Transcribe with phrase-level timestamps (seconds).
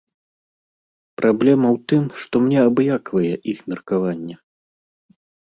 [1.19, 4.35] Праблема ў тым, што мне абыякавае іх меркаванне.